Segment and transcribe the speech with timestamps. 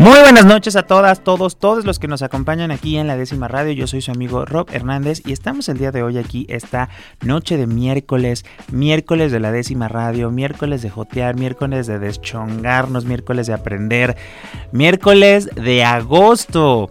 [0.00, 3.48] Muy buenas noches a todas, todos, todos los que nos acompañan aquí en la décima
[3.48, 3.74] radio.
[3.74, 6.88] Yo soy su amigo Rob Hernández y estamos el día de hoy aquí, esta
[7.20, 13.46] noche de miércoles, miércoles de la décima radio, miércoles de jotear, miércoles de deschongarnos, miércoles
[13.46, 14.16] de aprender,
[14.72, 16.90] miércoles de agosto.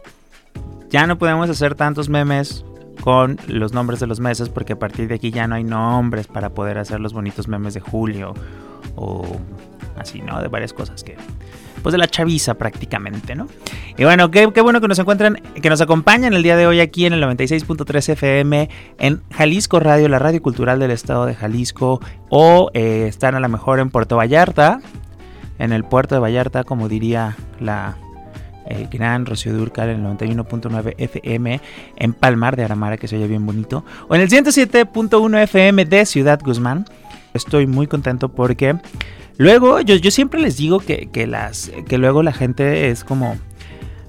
[0.91, 2.63] Ya no podemos hacer tantos memes
[3.01, 6.27] con los nombres de los meses porque a partir de aquí ya no hay nombres
[6.27, 8.35] para poder hacer los bonitos memes de julio
[8.99, 9.25] o
[9.97, 10.41] así, ¿no?
[10.41, 11.15] De varias cosas que
[11.81, 13.47] pues de la chaviza prácticamente, ¿no?
[13.97, 17.05] Y bueno, qué, bueno que nos encuentran, que nos acompañan el día de hoy aquí
[17.05, 22.69] en el 96.3 FM en Jalisco Radio, la radio cultural del estado de Jalisco, o
[22.73, 24.81] eh, están a lo mejor en Puerto Vallarta,
[25.57, 27.97] en el puerto de Vallarta, como diría la
[28.69, 31.61] eh, gran Rocío Durcal en el 91.9 FM
[31.95, 36.05] en Palmar de Aramara, que se oye bien bonito, o en el 107.1 FM de
[36.05, 36.85] Ciudad Guzmán.
[37.33, 38.75] Estoy muy contento porque
[39.39, 43.37] Luego, yo, siempre les digo que, que, las, que luego la gente es como,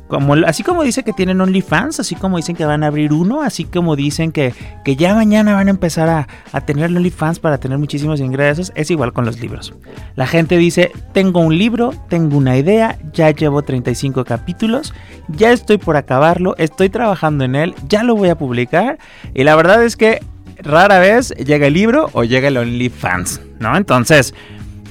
[0.09, 3.41] como, así como dice que tienen OnlyFans, así como dicen que van a abrir uno,
[3.41, 4.53] así como dicen que,
[4.85, 8.91] que ya mañana van a empezar a, a tener OnlyFans para tener muchísimos ingresos, es
[8.91, 9.73] igual con los libros.
[10.17, 14.93] La gente dice, tengo un libro, tengo una idea, ya llevo 35 capítulos,
[15.29, 18.99] ya estoy por acabarlo, estoy trabajando en él, ya lo voy a publicar,
[19.33, 20.19] y la verdad es que
[20.63, 23.77] rara vez llega el libro o llega el OnlyFans, ¿no?
[23.77, 24.35] Entonces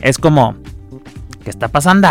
[0.01, 0.55] es como,
[1.43, 2.09] ¿qué está pasando?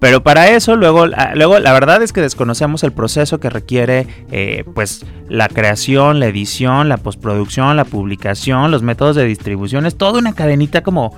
[0.00, 4.64] Pero para eso, luego, luego la verdad es que desconocemos el proceso que requiere eh,
[4.74, 9.86] pues la creación, la edición, la postproducción, la publicación, los métodos de distribución.
[9.86, 11.16] Es toda una cadenita como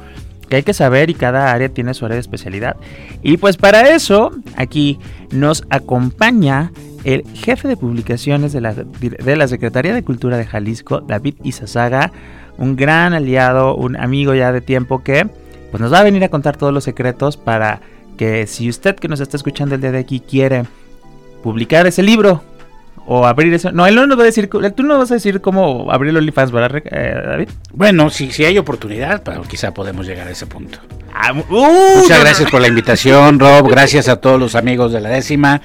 [0.50, 2.76] que hay que saber y cada área tiene su área de especialidad.
[3.22, 4.98] Y pues para eso, aquí
[5.30, 6.70] nos acompaña
[7.04, 12.12] el jefe de publicaciones de la, de la Secretaría de Cultura de Jalisco, David Izazaga,
[12.58, 15.26] un gran aliado, un amigo ya de tiempo que
[15.70, 17.80] pues nos va a venir a contar todos los secretos para
[18.16, 20.64] que si usted que nos está escuchando el día de aquí quiere
[21.42, 22.42] publicar ese libro
[23.06, 23.70] o abrir eso.
[23.72, 26.16] No, él no nos va a decir, tú no vas a decir cómo abrir el
[26.16, 27.48] OnlyFans, ¿verdad, eh, David?
[27.72, 30.78] Bueno, si, si hay oportunidad, pero quizá podemos llegar a ese punto.
[31.12, 33.68] Ah, uh, Muchas gracias por la invitación, Rob.
[33.68, 35.60] Gracias a todos los amigos de la décima.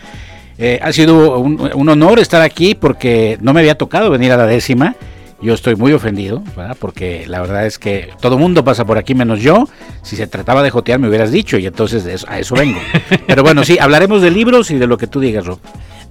[0.61, 4.45] Eh, ha sido un honor estar aquí porque no me había tocado venir a la
[4.45, 4.95] décima.
[5.41, 6.75] Yo estoy muy ofendido, ¿verdad?
[6.77, 9.69] porque la verdad es que todo mundo pasa por aquí menos yo.
[10.01, 12.79] Si se trataba de jotear me hubieras dicho y entonces a eso vengo.
[13.27, 15.59] Pero bueno, sí, hablaremos de libros y de lo que tú digas, Rob.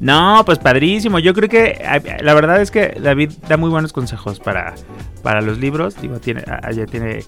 [0.01, 1.19] No, pues padrísimo.
[1.19, 1.85] Yo creo que
[2.23, 4.75] la verdad es que David da muy buenos consejos para,
[5.23, 6.01] para los libros.
[6.01, 7.23] Digo, tiene, allá tiene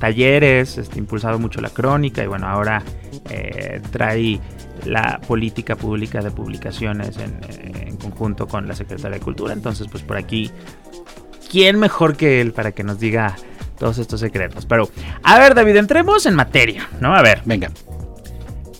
[0.00, 2.82] talleres, este, impulsado mucho la crónica y bueno, ahora
[3.28, 4.40] eh, trae
[4.84, 7.40] la política pública de publicaciones en,
[7.76, 9.52] en, conjunto con la Secretaría de Cultura.
[9.52, 10.50] Entonces, pues por aquí
[11.50, 13.36] ¿quién mejor que él para que nos diga
[13.78, 14.66] todos estos secretos?
[14.66, 14.88] Pero,
[15.22, 17.14] a ver, David, entremos en materia, ¿no?
[17.14, 17.70] A ver, venga.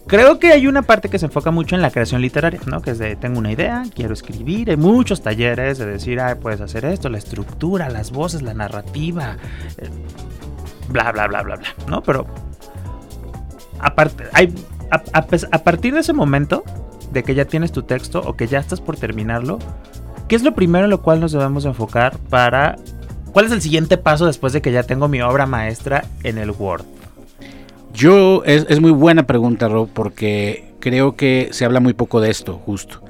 [0.07, 2.83] Creo que hay una parte que se enfoca mucho en la creación literaria, ¿no?
[2.83, 6.61] Que es de, tengo una idea, quiero escribir, hay muchos talleres de decir, ah, puedes
[6.61, 9.37] hacer esto, la estructura, las voces, la narrativa,
[9.79, 9.89] eh,
[10.89, 12.03] bla, bla, bla, bla, bla, ¿no?
[12.03, 12.27] Pero,
[13.79, 14.53] aparte, hay,
[14.91, 16.65] a partir de ese momento,
[17.13, 19.59] de que ya tienes tu texto o que ya estás por terminarlo,
[20.31, 22.77] ¿Qué es lo primero en lo cual nos debemos enfocar para...
[23.33, 26.53] ¿Cuál es el siguiente paso después de que ya tengo mi obra maestra en el
[26.53, 26.85] Word?
[27.93, 32.61] Yo, es, muy buena pregunta, Rob, porque creo que se habla muy poco de esto,
[32.65, 33.03] justo.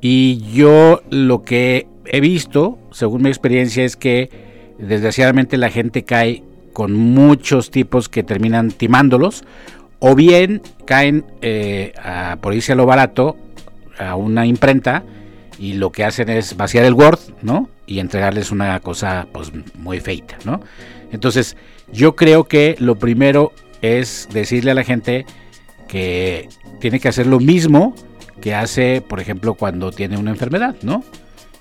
[0.00, 4.30] Y yo lo que he visto, según mi experiencia, es que
[4.78, 9.42] desgraciadamente la gente cae con muchos tipos que terminan timándolos,
[10.00, 11.92] o bien caen eh,
[12.40, 13.36] por irse a lo barato
[13.98, 15.04] a una imprenta
[15.58, 17.68] y lo que hacen es vaciar el Word, ¿no?
[17.86, 20.60] Y entregarles una cosa pues muy feita, ¿no?
[21.10, 21.56] Entonces,
[21.92, 23.52] yo creo que lo primero
[23.82, 25.26] es decirle a la gente
[25.88, 26.48] que
[26.80, 27.94] tiene que hacer lo mismo
[28.40, 31.02] que hace, por ejemplo, cuando tiene una enfermedad, ¿no?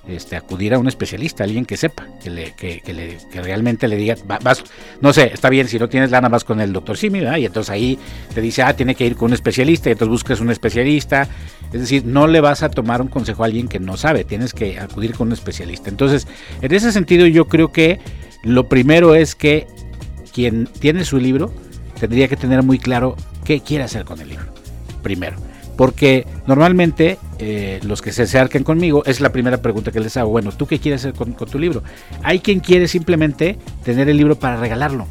[0.08, 3.98] Este, acudir a un especialista, alguien que sepa, que, le, que, le, que realmente le
[3.98, 4.64] diga, vas,
[5.02, 7.70] no sé, está bien, si no tienes lana vas con el doctor Simi, y entonces
[7.70, 8.00] ahí
[8.34, 11.28] te dice, ah, tiene que ir con un especialista, y entonces buscas un especialista,
[11.74, 14.54] es decir, no le vas a tomar un consejo a alguien que no sabe, tienes
[14.54, 15.90] que acudir con un especialista.
[15.90, 16.26] Entonces,
[16.62, 18.00] en ese sentido yo creo que
[18.44, 19.68] lo primero es que
[20.34, 21.52] quien tiene su libro
[22.00, 24.46] tendría que tener muy claro qué quiere hacer con el libro,
[25.04, 25.36] primero.
[25.76, 30.30] Porque normalmente eh, los que se acercan conmigo, es la primera pregunta que les hago,
[30.30, 31.84] bueno, ¿tú qué quieres hacer con, tu libro?
[32.24, 35.08] Hay quien quiere simplemente tener el libro para regalarlo,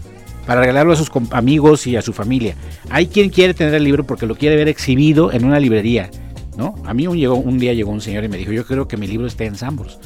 [0.47, 2.55] para regalarlo a sus amigos y a su familia.
[2.91, 6.11] Hay quien quiere tener el libro porque lo quiere ver exhibido en una librería,
[6.57, 6.75] ¿no?
[6.85, 8.97] A mí un, llegó, un día llegó un señor y me dijo, yo creo que
[8.97, 9.99] mi libro esté en Sambors.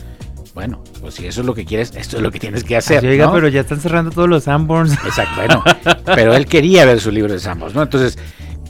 [0.54, 3.06] Bueno, pues si eso es lo que quieres, esto es lo que tienes que hacer.
[3.06, 4.92] Oiga, pero ya están cerrando todos los Sanborns.
[4.92, 5.64] Exacto, bueno,
[6.04, 7.82] pero él quería ver su libro de Sanborns, ¿no?
[7.82, 8.18] Entonces,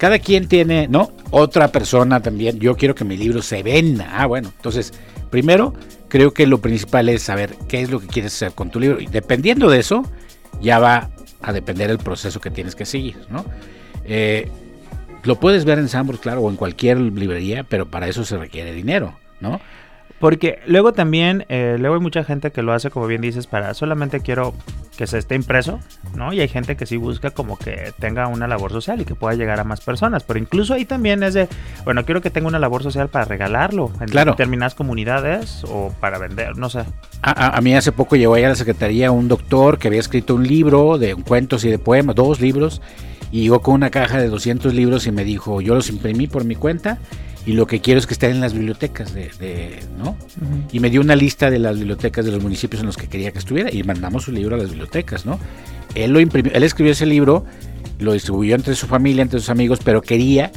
[0.01, 1.13] cada quien tiene, ¿no?
[1.31, 4.09] Otra persona también, yo quiero que mi libro se venda.
[4.15, 4.95] Ah, bueno, entonces,
[5.29, 5.75] primero,
[6.09, 8.99] creo que lo principal es saber qué es lo que quieres hacer con tu libro.
[8.99, 10.11] Y dependiendo de eso,
[10.63, 11.11] ya va
[11.43, 13.45] a depender el proceso que tienes que seguir, ¿no?
[14.07, 14.49] Eh,
[15.23, 18.73] lo puedes ver en Sambors, claro, o en cualquier librería, pero para eso se requiere
[18.73, 19.61] dinero, ¿no?
[20.21, 23.73] Porque luego también, eh, luego hay mucha gente que lo hace, como bien dices, para
[23.73, 24.53] solamente quiero
[24.99, 25.81] que se esté impreso,
[26.15, 26.35] ¿no?
[26.35, 29.35] Y hay gente que sí busca como que tenga una labor social y que pueda
[29.35, 30.23] llegar a más personas.
[30.25, 31.49] Pero incluso ahí también es de,
[31.85, 36.59] bueno, quiero que tenga una labor social para regalarlo en determinadas comunidades o para vender,
[36.59, 36.81] no sé.
[37.23, 40.35] A, a, mí hace poco llegó ahí a la secretaría un doctor que había escrito
[40.35, 42.83] un libro de cuentos y de poemas, dos libros,
[43.33, 46.45] y llegó con una caja de 200 libros y me dijo, yo los imprimí por
[46.45, 46.99] mi cuenta
[47.47, 50.17] y lo que quiero es que estén en las bibliotecas de, ¿no?
[50.73, 53.33] Y me dio una lista de las bibliotecas de los municipios en los que quería
[53.33, 55.39] que estuviera y mandamos su libro a las bibliotecas, ¿no?
[55.95, 57.45] Él lo imprimió, él escribió ese libro,
[57.99, 60.53] lo distribuyó entre su familia, entre sus amigos, pero quería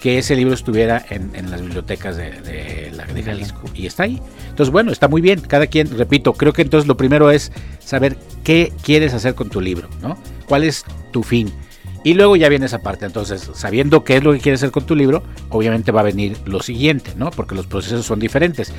[0.00, 4.20] que ese libro estuviera en, las bibliotecas de, la, de Jalisco y está ahí.
[4.48, 5.40] Entonces, bueno, está muy bien.
[5.40, 7.50] Cada quien, repito, creo que entonces lo primero es
[7.80, 10.16] saber qué quieres hacer con tu libro, ¿no?
[10.46, 11.52] ¿Cuál es tu fin?
[12.04, 13.06] Y luego ya viene esa parte.
[13.06, 16.36] Entonces, sabiendo qué es lo que quieres hacer con tu libro, obviamente va a venir
[16.44, 17.30] lo siguiente, ¿no?
[17.30, 18.72] Porque los procesos son diferentes.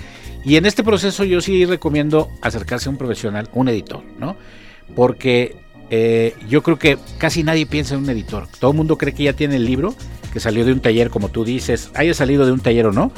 [0.44, 4.38] Y en este proceso yo sí recomiendo acercarse a un profesional, un editor, ¿no?
[4.95, 5.57] Porque
[5.89, 8.48] eh, yo creo que casi nadie piensa en un editor.
[8.60, 9.95] Todo el mundo cree que ya tiene el libro,
[10.31, 13.12] que salió de un taller, como tú dices, haya salido de un taller o no,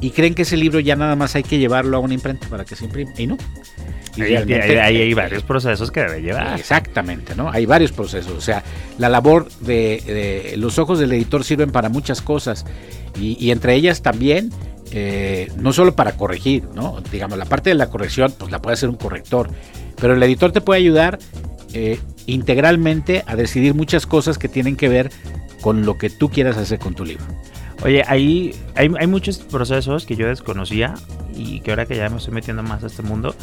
[0.00, 2.64] y creen que ese libro ya nada más hay que llevarlo a una imprenta para
[2.64, 3.12] que se imprime.
[3.18, 3.36] Y no.
[4.16, 6.58] Y ahí, hay varios procesos que debe llevar.
[6.58, 7.50] Exactamente, ¿no?
[7.50, 8.32] Hay varios procesos.
[8.32, 8.62] O sea,
[8.98, 12.66] la labor de, los ojos del editor sirven para muchas cosas
[13.18, 14.50] y, entre ellas también,
[14.90, 17.00] eh, no solo para corregir, ¿no?
[17.10, 19.48] Digamos, la parte de la corrección, pues la puede hacer un corrector,
[20.00, 21.18] pero el editor te puede ayudar
[21.72, 25.10] eh, integralmente a decidir muchas cosas que tienen que ver
[25.62, 27.24] con lo que tú quieras hacer con tu libro.
[27.82, 30.94] Oye, ahí hay, hay, muchos procesos que yo desconocía
[31.34, 33.34] y que ahora que ya me estoy metiendo más a este mundo,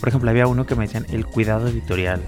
[0.00, 2.20] por ejemplo, había uno que me decían el cuidado editorial.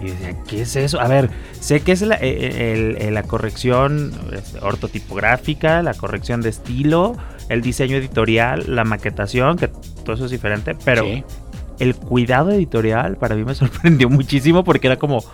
[0.00, 1.00] Y decía, ¿qué es eso?
[1.00, 1.28] A ver,
[1.60, 4.12] sé que es la, eh, eh, la corrección
[4.62, 7.16] ortotipográfica, la corrección de estilo,
[7.48, 11.04] el diseño editorial, la maquetación, que todo eso es diferente, pero
[11.80, 15.24] el cuidado editorial para mí me sorprendió muchísimo porque era como,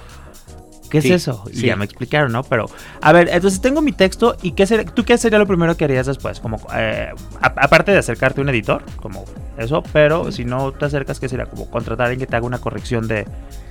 [0.90, 1.44] ¿qué es eso?
[1.52, 2.42] Y ya me explicaron, ¿no?
[2.44, 2.66] Pero,
[3.00, 5.84] a ver, entonces tengo mi texto y ¿qué sería, ¿tú qué sería lo primero que
[5.84, 6.40] harías después?
[6.40, 7.10] Como, eh,
[7.40, 9.24] aparte de acercarte a un editor, como
[9.58, 11.46] eso, pero si no te acercas, ¿qué sería?
[11.46, 13.26] Como contratar a alguien que te haga una corrección de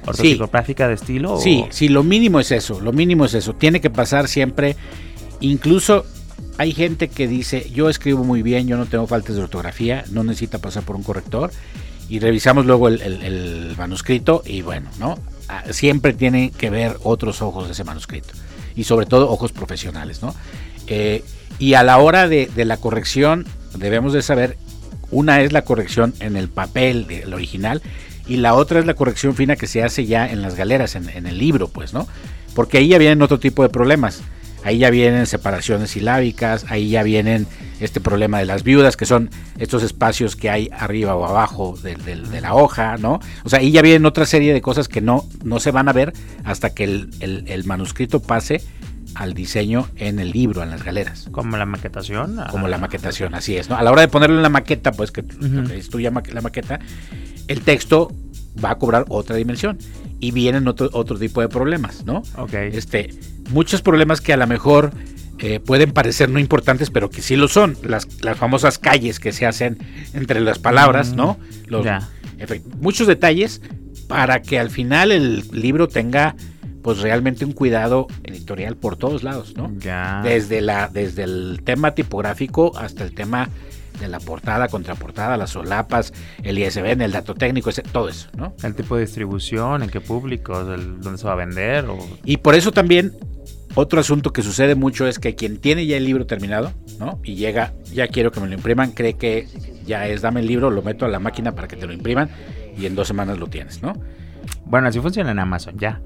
[0.05, 1.39] ortotipográfica de estilo.
[1.39, 3.53] Sí, sí, lo mínimo es eso, lo mínimo es eso.
[3.53, 4.75] Tiene que pasar siempre,
[5.39, 6.05] incluso
[6.57, 10.23] hay gente que dice, yo escribo muy bien, yo no tengo faltas de ortografía, no
[10.23, 11.51] necesita pasar por un corrector.
[12.09, 15.17] Y revisamos luego el manuscrito y bueno, ¿no?
[15.47, 18.33] Ah, siempre tiene que ver otros ojos de ese manuscrito
[18.75, 20.33] y sobre todo ojos profesionales, ¿no?
[20.87, 21.23] Eh,
[21.59, 23.45] y a la hora de, la corrección
[23.77, 24.57] debemos de saber,
[25.13, 27.81] una es la corrección en el papel del original
[28.27, 31.09] y la otra es la corrección fina que se hace ya en las galeras, en,
[31.09, 32.07] en el libro, pues, ¿no?
[32.55, 34.21] Porque ahí ya vienen otro tipo de problemas.
[34.63, 37.47] Ahí ya vienen separaciones silábicas, ahí ya vienen
[37.81, 39.29] este problema de las viudas, que son
[39.59, 41.97] estos espacios que hay arriba o abajo de,
[42.41, 43.19] la hoja, ¿no?
[43.43, 45.93] O sea, ahí ya vienen otra serie de cosas que no, no se van a
[45.93, 46.13] ver
[46.45, 48.61] hasta que el, manuscrito pase
[49.15, 51.27] al diseño en el libro, en las galeras.
[51.31, 52.39] Como la maquetación.
[52.49, 53.75] Como la maquetación, así es, ¿no?
[53.75, 55.23] A la hora de ponerlo en la maqueta, pues que,
[55.75, 56.79] es tuya la maqueta,
[57.47, 58.11] el texto
[58.63, 59.77] va a cobrar otra dimensión
[60.19, 62.23] y vienen otro, otro tipo de problemas, ¿no?
[62.37, 62.53] Ok.
[62.53, 63.09] Este,
[63.49, 64.91] muchos problemas que a lo mejor
[65.39, 67.75] eh, pueden parecer no importantes, pero que sí lo son.
[67.83, 69.77] Las, las famosas calles que se hacen
[70.13, 71.37] entre las palabras, ¿no?
[71.67, 71.85] Los,
[72.79, 73.61] muchos detalles
[74.07, 76.35] para que al final el libro tenga
[76.83, 79.71] pues realmente un cuidado editorial por todos lados, ¿no?
[80.21, 83.49] Desde la desde el tema tipográfico hasta el tema
[83.99, 86.13] de la portada, contraportada, las solapas,
[86.43, 88.53] el ISBN, el dato técnico, todo eso, ¿no?
[88.63, 91.85] El tipo de distribución, en qué público, dónde se va a vender.
[92.25, 93.13] Y por eso también
[93.75, 97.19] otro asunto que sucede mucho es que quien tiene ya el libro terminado, ¿no?
[97.23, 99.47] Y llega, ya quiero que me lo impriman, cree que
[99.85, 102.29] ya es, dame el libro, lo meto a la máquina para que te lo impriman
[102.77, 103.93] y en dos semanas lo tienes, ¿no?
[104.65, 106.01] Bueno, así funciona en Amazon, ya.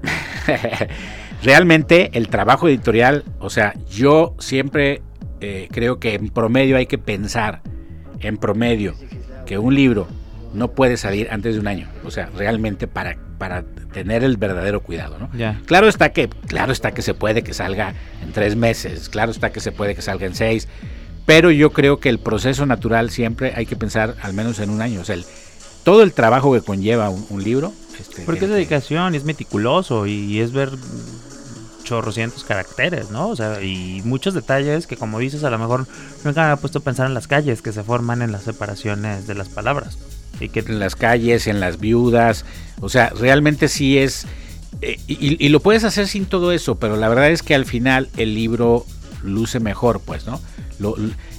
[1.42, 5.02] Realmente el trabajo editorial, o sea, yo siempre
[5.40, 7.62] eh, creo que en promedio hay que pensar,
[8.20, 8.94] en promedio,
[9.46, 10.08] que un libro
[10.52, 11.88] no puede salir antes de un año.
[12.04, 15.30] O sea, realmente para, para tener el verdadero cuidado, ¿no?
[15.66, 19.50] Claro está que, claro está que se puede que salga en tres meses, claro está
[19.50, 20.68] que se puede que salga en seis,
[21.26, 24.80] pero yo creo que el proceso natural siempre hay que pensar al menos en un
[24.80, 25.00] año.
[25.00, 25.16] O sea,
[25.84, 27.72] todo el trabajo que conlleva un, libro.
[27.98, 30.70] Este, Porque es dedicación, es meticuloso y es ver
[31.88, 33.28] chorrocientos caracteres, ¿no?
[33.28, 35.86] O sea, y muchos detalles que como dices a lo mejor
[36.22, 39.26] nunca me había puesto a pensar en las calles que se forman en las separaciones
[39.26, 39.96] de las palabras.
[40.38, 42.44] Y que en las calles, en las viudas,
[42.80, 44.26] o sea, realmente sí es...
[44.82, 48.08] Eh, y, lo puedes hacer sin todo eso, pero la verdad es que al final
[48.16, 48.84] el libro
[49.24, 50.40] luce mejor, pues, ¿no?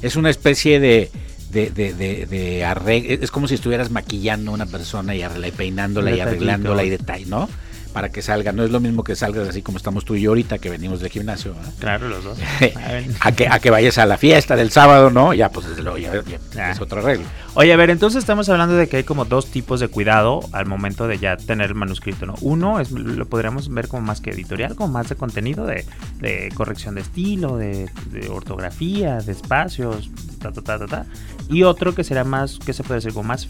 [0.02, 1.10] es una especie de,
[1.50, 1.94] de, de,
[2.26, 6.90] de, arreglo, es como si estuvieras maquillando a una persona y, peinándola y arreglándola y
[6.90, 7.50] detalle, ¿no?
[7.94, 8.52] Para que salga.
[8.52, 11.00] No es lo mismo que salgas así como estamos tú y yo ahorita que venimos
[11.00, 11.56] del gimnasio.
[11.80, 12.38] Claro, los dos.
[13.20, 15.34] a, que, a que vayas a la fiesta del sábado, ¿no?
[15.34, 17.26] Ya, pues desde luego, ya, es otro arreglo.
[17.56, 20.66] Oye, a ver, entonces estamos hablando de que hay como dos tipos de cuidado al
[20.66, 22.36] momento de ya tener el manuscrito, ¿no?
[22.42, 25.86] Uno es, lo podríamos ver como más que editorial, como más de contenido, de,
[26.20, 31.06] de corrección de estilo, de, de, ortografía, de espacios, ta, ta, ta, ta, ta.
[31.50, 33.14] Y otro que será más, ¿qué se puede decir?
[33.14, 33.48] Como más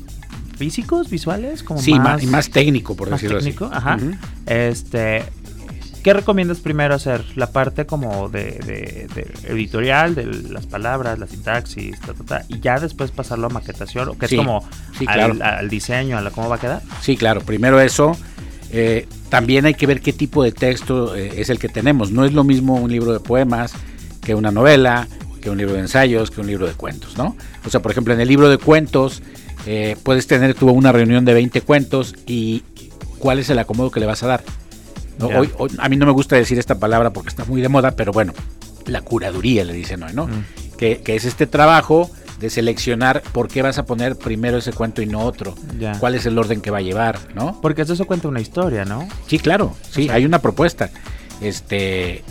[0.60, 3.75] físicos, visuales, como sí, más, más, técnico, por decirlo técnico, así.
[3.78, 3.98] Ajá.
[4.46, 5.24] Este,
[6.04, 7.24] ¿qué recomiendas primero hacer?
[7.38, 9.08] La parte como de,
[9.48, 11.96] editorial, de las palabras, la sintaxis,
[12.50, 14.68] y ya después pasarlo a maquetación, o que es como
[15.08, 16.82] al, diseño, a cómo va a quedar.
[17.01, 18.18] Sí, claro, primero eso.
[18.72, 22.12] Eh, también hay que ver qué tipo de texto eh, es el que tenemos.
[22.12, 23.72] No es lo mismo un libro de poemas
[24.22, 25.08] que una novela,
[25.42, 27.38] que un libro de ensayos, que un libro de cuentos, ¿no?
[27.66, 29.24] O sea, por ejemplo, en el libro de cuentos
[29.66, 32.63] eh, puedes tener tú una reunión de 20 cuentos y
[33.20, 34.44] cuál es el acomodo que le vas a dar.
[35.22, 38.13] Hoy, a mí no me gusta decir esta palabra porque está muy de moda, pero
[38.13, 38.34] bueno,
[38.86, 40.28] la curaduría le dicen hoy, ¿no?
[40.28, 40.46] Mm.
[40.78, 45.06] Que, es este trabajo de seleccionar por qué vas a poner primero ese cuento y
[45.06, 45.56] no otro.
[46.00, 47.60] ¿Cuál es el orden que va a llevar, no?
[47.62, 49.08] Porque eso cuenta una historia, ¿no?
[49.28, 50.89] Sí, claro, sí, hay una propuesta.
[51.42, 52.24] Este,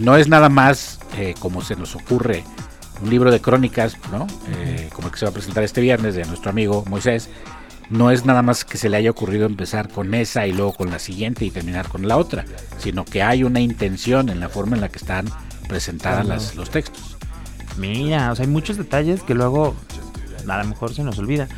[0.00, 2.44] no es nada más eh, como se nos ocurre
[3.02, 4.26] un libro de crónicas, ¿no?
[4.56, 7.28] Eh, como el que se va a presentar este viernes de nuestro amigo Moisés,
[7.90, 10.90] no es nada más que se le haya ocurrido empezar con esa y luego con
[10.90, 12.44] la siguiente y terminar con la otra,
[12.78, 15.26] sino que hay una intención en la forma en la que están
[15.68, 17.16] presentadas los textos.
[17.76, 19.74] Mira, o sea, hay muchos detalles que luego
[20.48, 21.48] a lo mejor se nos olvida.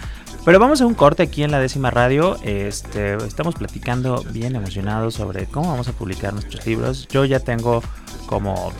[0.44, 2.36] Pero vamos a un corte aquí en la décima radio.
[2.42, 7.08] Este, estamos platicando bien emocionados sobre cómo vamos a publicar nuestros libros.
[7.08, 7.82] Yo ya tengo
[8.26, 8.72] como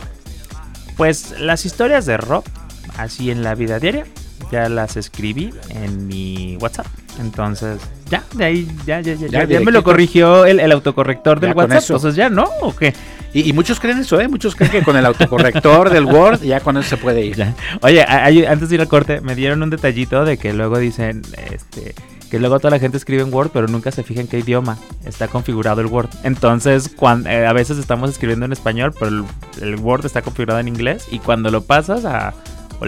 [0.97, 2.45] pues las historias de rock,
[2.97, 4.05] así en la vida diaria,
[4.51, 6.87] ya las escribí en mi WhatsApp.
[7.19, 11.81] Entonces, ya, de ahí, ya, ya, ya, ya, me lo corrigió el, autocorrector del WhatsApp.
[11.81, 12.45] Entonces, ya, ¿no?
[12.61, 12.93] ¿O qué?
[13.33, 14.27] Y, muchos creen eso, ¿eh?
[14.27, 17.45] Muchos creen que con el autocorrector del Word ya con eso se puede ir.
[17.81, 21.21] Oye, antes de ir al corte, me dieron un detallito de que luego dicen,
[21.51, 21.95] este
[22.35, 24.77] que luego toda la gente escribe en Word, pero nunca se fija en qué idioma
[25.05, 26.09] está configurado el Word.
[26.23, 29.25] Entonces, cuando, eh, a veces estamos escribiendo en español, pero
[29.61, 32.33] el, Word está configurado en inglés y cuando lo pasas a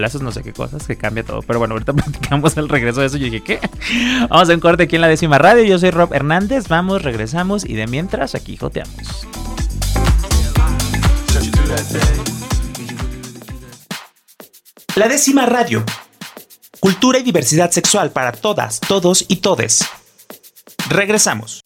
[0.03, 1.41] haces no sé qué cosas, que cambia todo.
[1.43, 3.15] Pero bueno, ahorita platicamos el regreso de eso.
[3.15, 3.61] Yo dije, ¿qué?
[4.29, 5.63] Vamos a un corte aquí en la décima radio.
[5.63, 6.67] Yo soy Rob Hernández.
[6.67, 9.25] Vamos, regresamos y de mientras aquí joteamos.
[14.97, 15.85] La décima radio
[16.87, 19.85] Cultura y diversidad sexual para todas, todos y todes.
[20.89, 21.59] Regresamos.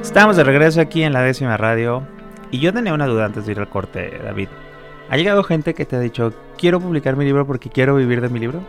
[0.00, 2.08] Estamos de regreso aquí en la décima radio.
[2.50, 4.48] Y yo tenía una duda antes de ir al corte, David.
[5.10, 8.30] ¿Ha llegado gente que te ha dicho, quiero publicar mi libro porque quiero vivir de
[8.30, 8.62] mi libro?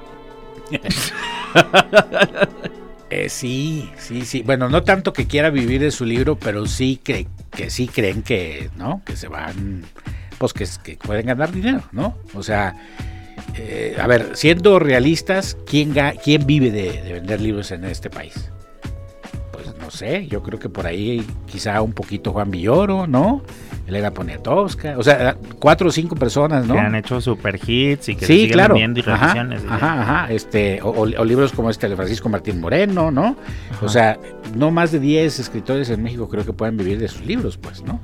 [3.10, 4.44] Eh, sí, sí, sí.
[4.44, 8.22] Bueno, no tanto que quiera vivir de su libro, pero sí que, que sí creen
[8.22, 9.02] que, ¿no?
[9.06, 9.86] Que se van,
[10.38, 12.18] pues que, que pueden ganar dinero, ¿no?
[12.34, 12.76] O sea,
[13.56, 18.52] eh, a ver, siendo realistas, ¿quién, quién vive de, vender libros en este país?
[19.52, 23.44] Pues no sé, yo creo que por ahí quizá un poquito Juan Villoro, ¿no?
[23.88, 26.74] Elena Poniatowska, o sea, cuatro o cinco personas, ¿no?
[26.74, 28.76] Que han hecho super hits y que sí, claro.
[28.78, 29.32] y ajá,
[29.70, 33.38] ajá, ajá, este, o, libros como este de Francisco Martín Moreno, ¿no?
[33.82, 34.20] O sea,
[34.56, 37.82] no más de 10 escritores en México creo que pueden vivir de sus libros, pues,
[37.82, 38.02] ¿no?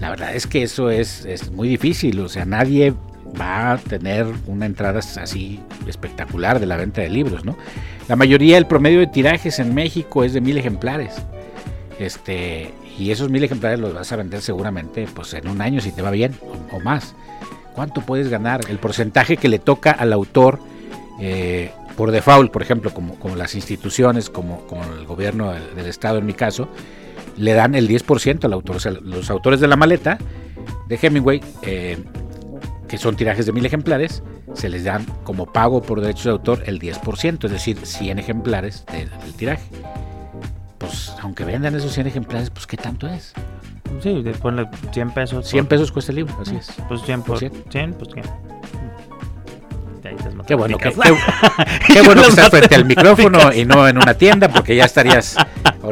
[0.00, 2.92] La verdad es que eso es, es muy difícil, o sea, nadie
[3.40, 7.56] va a tener una entrada así espectacular de la venta de libros, ¿no?
[8.08, 11.22] La mayoría, el promedio de tirajes en México es de mil ejemplares.
[11.98, 15.92] Este, y esos mil ejemplares los vas a vender seguramente pues en un año si
[15.92, 16.34] te va bien
[16.72, 17.14] o, más.
[17.74, 18.62] ¿Cuánto puedes ganar?
[18.68, 20.58] El porcentaje que le toca al autor
[21.20, 26.18] eh, por default, por ejemplo, como, como las instituciones, como, como el gobierno del, Estado
[26.18, 26.68] en mi caso,
[27.36, 28.76] le dan el 10% al autor.
[28.76, 30.18] O sea, los autores de la maleta
[30.88, 31.98] de Hemingway, eh,
[32.88, 34.22] que son tirajes de mil ejemplares,
[34.54, 38.84] se les dan como pago por derechos de autor el 10%, es decir, 100 ejemplares
[38.90, 39.64] del tiraje.
[40.78, 43.34] Pues aunque vendan esos 100 ejemplares, pues ¿qué tanto es?
[44.02, 45.48] Sí, ponle 100 pesos.
[45.48, 46.72] 100 pesos cuesta el libro, así es.
[46.88, 48.24] Pues 100 por 100, 100 pues 100.
[50.46, 50.90] Qué bueno, que,
[51.86, 55.36] qué, bueno que estás frente al micrófono y no en una tienda porque ya estarías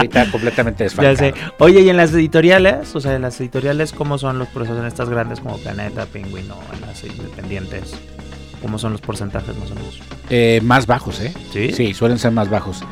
[0.07, 1.15] ahorita completamente desfalcado.
[1.15, 1.35] Ya sé.
[1.59, 2.95] Oye, ¿y en las editoriales?
[2.95, 6.51] O sea, en las editoriales, ¿cómo son los procesos en estas grandes como Planeta, Penguin
[6.51, 7.95] o en las independientes?
[8.63, 10.01] ¿Cómo son los porcentajes más o menos?
[10.31, 11.33] Eh, más bajos, ¿eh?
[11.53, 11.73] Sí.
[11.73, 12.83] Sí, suelen ser más bajos.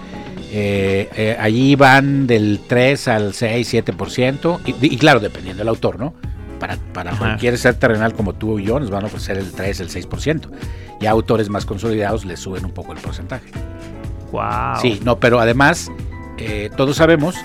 [0.53, 5.99] Eh, eh, allí van del 3 al 6, 7%, y, y claro, dependiendo del autor,
[5.99, 6.15] ¿no?
[6.61, 9.81] Para, para cualquier ser terrenal como tú y yo, nos van a ofrecer el 3,
[9.81, 10.49] el 6%.
[11.01, 13.51] Y a autores más consolidados les suben un poco el porcentaje.
[14.31, 14.81] Wow.
[14.81, 15.91] Sí, no, pero además,
[16.39, 17.37] eh, todos sabemos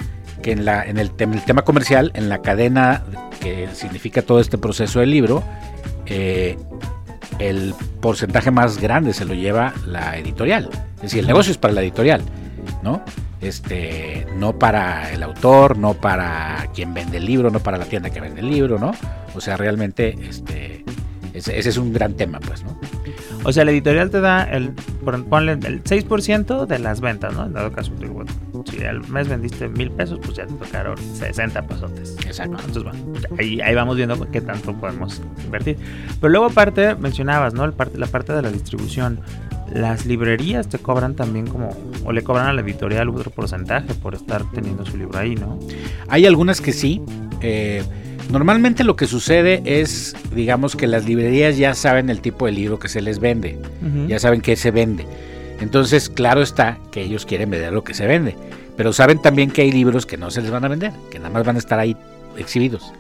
[0.41, 3.03] que en, la, en el, tema comercial, en la cadena
[3.41, 5.43] que significa todo este proceso del libro,
[6.05, 10.69] el porcentaje más grande se lo lleva la editorial.
[10.97, 12.21] Es decir, el negocio es para la editorial.
[12.83, 13.01] ¿no?
[13.41, 18.09] Este, no para el autor, no para quien vende el libro, no para la tienda
[18.09, 18.91] que vende el libro, ¿no?
[19.33, 20.83] O sea, realmente, este,
[21.33, 22.77] ese, es un gran tema, pues, ¿no?
[23.45, 24.71] O sea, la editorial te da el,
[25.29, 27.45] ponle el 6% de las ventas, ¿no?
[27.45, 27.93] En dado caso,
[28.79, 32.15] si al mes vendiste mil pesos, pues ya te tocaron 60 pesotes.
[32.25, 32.57] Exacto.
[32.65, 32.99] Entonces, bueno,
[33.37, 35.77] ahí, ahí vamos viendo qué tanto podemos invertir.
[36.21, 37.69] Pero luego aparte, mencionabas, ¿no?
[37.73, 39.19] parte, la parte de la distribución
[39.73, 41.69] las librerías te cobran también como,
[42.03, 45.59] o le cobran a la editorial otro porcentaje por estar teniendo su libro ahí, ¿no?
[46.07, 47.01] Hay algunas que sí.
[47.41, 47.83] Eh,
[48.31, 52.79] normalmente lo que sucede es, digamos que las librerías ya saben el tipo de libro
[52.79, 53.59] que se les vende,
[54.07, 55.05] ya saben qué se vende.
[55.61, 58.35] Entonces, claro está que ellos quieren vender lo que se vende,
[58.79, 61.29] pero saben también que hay libros que no se les van a vender, que nada
[61.31, 61.97] más van a estar ahí
[62.37, 62.93] exhibidos.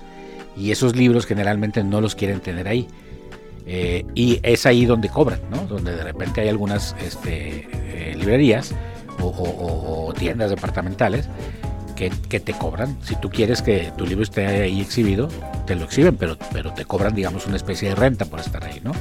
[0.57, 2.85] Y esos libros generalmente no los quieren tener ahí.
[3.65, 5.65] Eh, y es ahí donde cobran, ¿no?
[5.67, 8.75] Donde de repente hay algunas este, eh, librerías
[9.21, 11.29] o, tiendas departamentales
[11.95, 12.09] que,
[12.41, 12.97] te cobran.
[13.01, 15.29] Si tú quieres que tu libro esté ahí exhibido,
[15.65, 18.81] te lo exhiben, pero, pero te cobran, digamos, una especie de renta por estar ahí,
[18.83, 18.91] ¿no?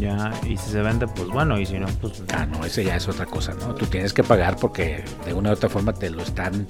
[0.00, 2.22] Ya, y si se vende, pues bueno, y si no, pues...
[2.32, 3.74] Ah, no, ese ya es otra cosa, ¿no?
[3.74, 6.66] Tú tienes que pagar porque de una u otra forma te lo están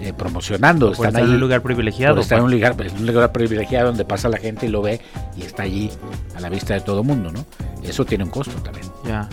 [0.00, 0.92] eh, promocionando.
[0.92, 2.20] están ahí, en un lugar privilegiado.
[2.20, 5.00] Está en un lugar, un lugar privilegiado donde pasa la gente y lo ve
[5.36, 5.90] y está allí
[6.36, 7.44] a la vista de todo el mundo, ¿no?
[7.82, 8.86] Eso tiene un costo también.
[9.04, 9.28] Ya.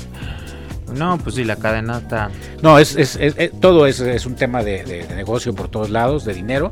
[0.96, 2.32] No, pues sí, la cadena está...
[2.64, 3.20] No, es, es,
[3.60, 6.72] todo es, es, un tema de, negocio por todos lados, de dinero.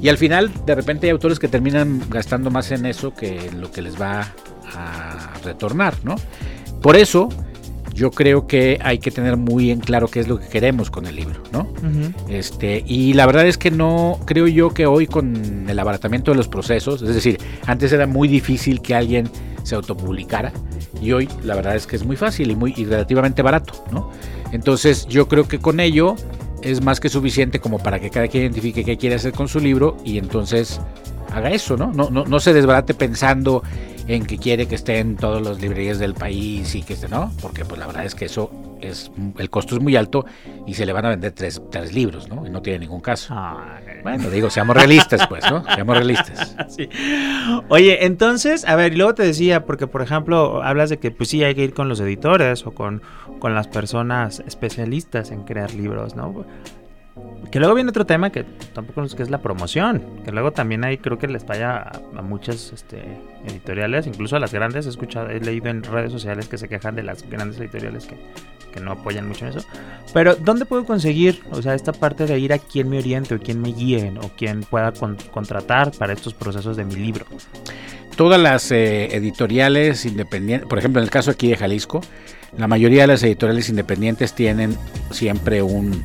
[0.00, 3.60] Y al final, de repente hay autores que terminan gastando más en eso que en
[3.60, 4.28] lo que les va
[4.74, 6.16] a retornar, ¿no?
[6.82, 7.28] Por eso,
[7.94, 11.06] yo creo que hay que tener muy en claro qué es lo que queremos con
[11.06, 11.72] el libro, ¿no?
[12.28, 16.36] Este, y la verdad es que no creo yo que hoy con el abaratamiento de
[16.36, 19.30] los procesos, es decir, antes era muy difícil que alguien
[19.62, 20.52] se autopublicara
[21.00, 24.10] y hoy la verdad es que es muy fácil y muy y relativamente barato, ¿no?
[24.52, 26.16] Entonces, yo creo que con ello
[26.62, 29.60] es más que suficiente como para que cada quien identifique qué quiere hacer con su
[29.60, 30.80] libro y entonces
[31.32, 31.92] haga eso, ¿no?
[31.92, 33.62] No, no, no se desbarate pensando
[34.06, 37.32] en que quiere que esté en todas las librerías del país y que esté, ¿no?
[37.40, 40.26] Porque pues la verdad es que eso es, el costo es muy alto
[40.66, 42.46] y se le van a vender tres, tres libros, ¿no?
[42.46, 43.34] Y no tiene ningún caso.
[44.02, 45.64] Bueno, digo, seamos realistas, pues, ¿no?
[45.74, 46.56] Seamos realistas.
[46.74, 46.88] Sí.
[47.68, 51.28] Oye, entonces, a ver, y luego te decía, porque por ejemplo, hablas de que pues
[51.28, 53.00] sí hay que ir con los editores o con,
[53.38, 56.44] con las personas especialistas en crear libros, ¿no?
[57.50, 60.02] Que luego viene otro tema que tampoco es que es la promoción.
[60.24, 63.02] Que luego también hay, creo que les falla a, muchas este,
[63.46, 64.86] editoriales, incluso a las grandes.
[64.86, 68.16] He escuchado, he leído en redes sociales que se quejan de las grandes editoriales que,
[68.72, 69.66] que no apoyan mucho en eso.
[70.12, 73.38] Pero, ¿dónde puedo conseguir, o sea, esta parte de ir a quien me oriente o
[73.38, 74.92] quien me guíe o quien pueda
[75.32, 77.24] contratar para estos procesos de mi libro?
[78.16, 82.00] Todas las eh, editoriales independientes, por ejemplo, en el caso aquí de Jalisco,
[82.56, 84.76] la mayoría de las editoriales independientes tienen
[85.10, 86.04] siempre un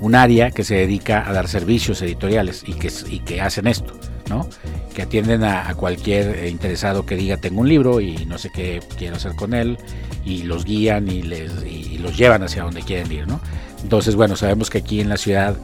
[0.00, 2.74] un área que se dedica a dar servicios editoriales y
[3.20, 3.94] que, hacen esto,
[4.28, 4.48] ¿no?
[4.94, 9.16] Que atienden a, cualquier interesado que diga tengo un libro y no sé qué quiero
[9.16, 9.78] hacer con él
[10.24, 11.52] y los guían y, les,
[12.00, 13.40] los llevan hacia donde quieren ir, ¿no?
[13.82, 15.56] Entonces, bueno, sabemos que aquí en la ciudad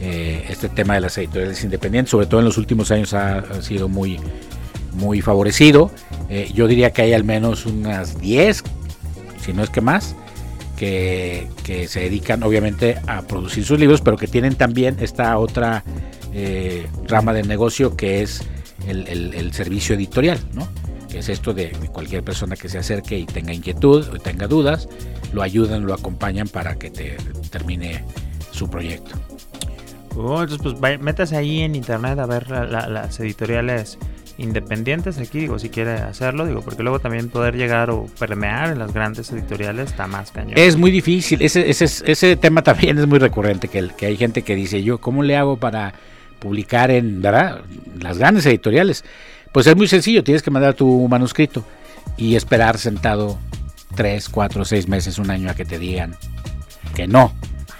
[0.00, 3.88] eh, este tema de las editoriales independientes, sobre todo en los últimos años, ha, sido
[3.88, 4.18] muy,
[4.94, 5.90] muy favorecido.
[6.28, 8.64] Eh, yo diría que hay al menos unas 10,
[9.44, 10.16] si no es que más,
[10.80, 15.84] que, se dedican obviamente a producir sus libros, pero que tienen también esta otra
[16.32, 18.42] eh, rama del negocio que es
[18.86, 20.66] el, servicio editorial, ¿no?
[21.10, 24.88] que es esto de cualquier persona que se acerque y tenga inquietud o tenga dudas,
[25.34, 27.16] lo ayudan, lo acompañan para que te
[27.50, 28.02] termine
[28.50, 29.10] su proyecto.
[30.16, 33.98] Oh, entonces, pues métase ahí en internet a ver la- la- las editoriales
[34.40, 38.78] independientes aquí, digo, si quiere hacerlo, digo, porque luego también poder llegar o permear en
[38.78, 40.54] las grandes editoriales está más cañón.
[40.56, 44.16] Es muy difícil, ese, ese, ese tema también es muy recurrente, que, el- que hay
[44.16, 45.92] gente que dice, yo, ¿cómo le hago para
[46.38, 47.60] publicar en ¿verdad?
[48.00, 49.04] las grandes editoriales?
[49.52, 51.64] Pues es muy sencillo, tienes que mandar tu manuscrito
[52.16, 53.38] y esperar sentado
[53.94, 56.14] tres, cuatro, seis meses, un año a que te digan
[56.94, 57.32] que no,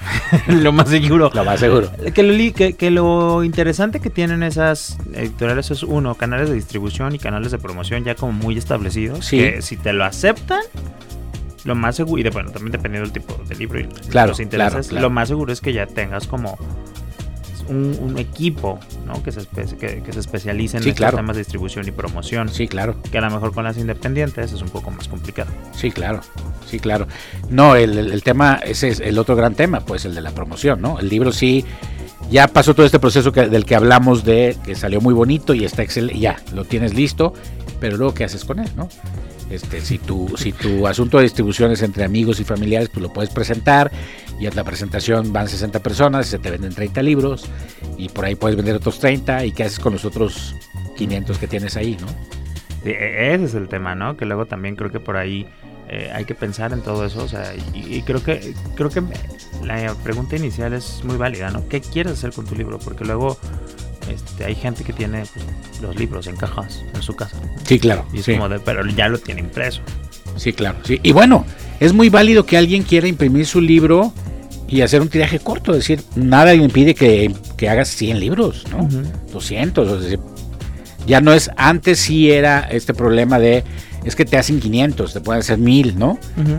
[0.48, 1.30] lo más seguro.
[1.34, 1.90] lo más seguro.
[2.14, 7.14] Que lo, que, que lo interesante que tienen esas editoriales es uno, canales de distribución
[7.14, 9.26] y canales de promoción ya como muy establecidos.
[9.26, 9.38] Sí.
[9.38, 10.62] Que si te lo aceptan,
[11.64, 14.40] lo más seguro, y de, bueno, también dependiendo del tipo de libro y Claro, los
[14.40, 15.02] intereses, claro, claro.
[15.02, 16.58] lo más seguro es que ya tengas como
[17.70, 19.22] un, un equipo ¿no?
[19.22, 21.16] que, se que, que se especialice en Sí, estos claro.
[21.16, 22.48] temas de distribución y promoción.
[22.48, 22.96] Sí, claro.
[23.10, 25.50] Que a lo mejor con las independientes es un poco más complicado.
[25.74, 26.20] Sí, claro,
[26.66, 27.06] sí, claro.
[27.48, 30.30] No, el, el- el tema, ese es el otro gran tema, pues el de la
[30.32, 30.98] promoción, ¿no?
[30.98, 31.64] El libro sí,
[32.30, 35.64] ya pasó todo este proceso que- del que hablamos de que salió muy bonito y
[35.64, 37.32] está excelente, ya, lo tienes listo,
[37.80, 38.88] pero luego qué haces con él, ¿no?
[39.50, 43.12] Este, si tu, si tu asunto de distribución es entre amigos y familiares, pues lo
[43.12, 43.90] puedes presentar
[44.38, 47.46] y en la presentación van 60 personas, se te venden 30 libros
[47.98, 50.54] y por ahí puedes vender otros 30 y qué haces con los otros
[50.96, 52.06] 500 que tienes ahí, ¿no?
[52.88, 54.16] E- ese es el tema, ¿no?
[54.16, 55.46] Que luego también creo que por ahí
[55.88, 59.02] eh, hay que pensar en todo eso, o sea, y, y creo que creo que
[59.64, 61.66] la pregunta inicial es muy válida, ¿no?
[61.68, 62.78] ¿Qué quieres hacer con tu libro?
[62.78, 63.36] Porque luego
[64.08, 65.44] este, hay gente que tiene pues,
[65.80, 68.04] los libros en cajas en su casa Sí, claro.
[68.12, 68.32] y es sí.
[68.32, 69.80] como de, pero ya lo tiene impreso.
[70.36, 70.78] Sí, claro.
[70.84, 71.00] Sí.
[71.02, 71.44] Y bueno,
[71.80, 74.12] es muy válido que alguien quiera imprimir su libro
[74.68, 75.72] y hacer un tiraje corto.
[75.72, 78.84] Es decir, nada impide que, que hagas 100 libros, ¿no?
[78.84, 79.02] Ujú.
[79.32, 79.88] 200.
[79.88, 80.18] o sea,
[81.06, 83.64] ya no es, antes sí era este problema de,
[84.04, 86.18] es que te hacen 500, te pueden hacer 1000, ¿no?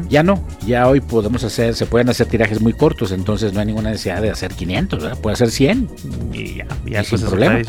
[0.10, 3.68] Ya no, ya hoy podemos hacer, se pueden hacer tirajes muy cortos, entonces no hay
[3.68, 5.18] ninguna necesidad de hacer 500, ¿verdad?
[5.20, 5.90] Puede hacer 100.
[6.34, 7.62] y ya, Y ya sin pues, es problema.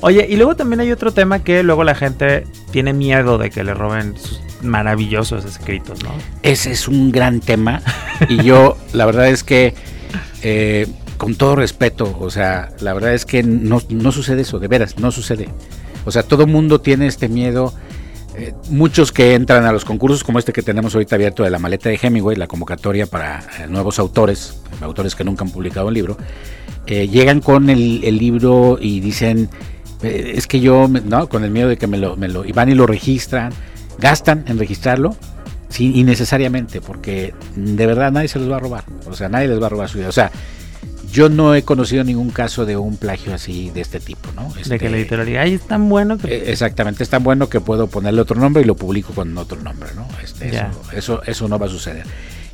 [0.00, 3.64] Oye, y luego también hay otro tema que luego la gente tiene miedo de que
[3.64, 6.10] le roben sus maravillosos escritos, ¿no?
[6.42, 7.82] Ese es un gran tema
[8.28, 9.74] y yo la verdad es que
[10.42, 14.68] eh, con todo respeto, o sea, la verdad es que no, no sucede eso, de
[14.68, 15.48] veras, no sucede.
[16.04, 17.74] O sea, todo mundo tiene este miedo.
[18.40, 21.58] Eh, muchos que entran a los concursos como este que tenemos ahorita abierto de la
[21.58, 25.94] maleta de Hemingway, la convocatoria para eh, nuevos autores, autores que nunca han publicado un
[25.94, 26.16] libro,
[26.86, 29.50] eh, llegan con el, libro y dicen,
[30.02, 32.74] es que yo, no, con el miedo de que me lo, me y van y
[32.74, 33.52] lo registran,
[33.98, 35.14] gastan en registrarlo,
[35.68, 39.60] sí, innecesariamente, porque de verdad nadie se los va a robar, o sea, nadie les
[39.60, 40.30] va a robar su idea, o sea,
[41.12, 44.52] yo no he conocido ningún caso de un plagio así de este tipo, ¿no?
[44.54, 46.28] De Este, que la editorial diga, ay, es tan bueno que...
[46.34, 49.60] eh, Exactamente, es tan bueno que puedo ponerle otro nombre y lo publico con otro
[49.60, 50.06] nombre, ¿no?
[50.22, 52.04] Este, eso, eso, eso no va a suceder.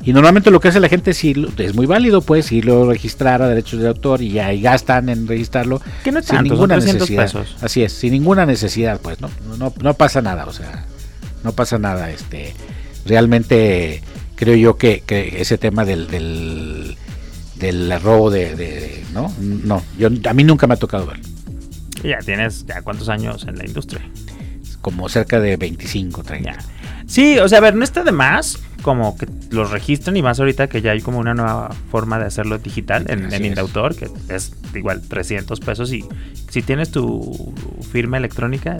[0.03, 2.93] Y normalmente lo que hace la gente es, irlo- es muy válido, pues, irlo a
[2.93, 6.37] registrar a derechos de autor y ya y gastan en registrarlo Que no es sin
[6.37, 7.23] tanto, ninguna 300 necesidad.
[7.23, 7.55] pesos.
[7.61, 10.85] Así es, sin ninguna necesidad, pues, no, no, no pasa nada, o sea,
[11.43, 12.11] no pasa nada.
[12.11, 12.53] Este,
[13.05, 14.01] realmente
[14.35, 16.95] creo yo que, que ese tema del, del,
[17.59, 21.19] del robo de, de- no, no, yo a mí nunca me ha tocado ver,
[22.03, 24.01] Y ya tienes, ya cuántos años en la industria.
[24.81, 26.51] como cerca de 25, 30.
[26.51, 26.57] Ya.
[27.07, 30.39] Sí, o sea, a ver, no está de más como que los registren y más
[30.39, 33.45] ahorita que ya hay como una nueva forma de hacerlo digital en, en.
[33.45, 36.05] Indautor, que es igual 300 pesos y
[36.49, 37.53] si tienes tu
[37.91, 38.77] firma electrónica,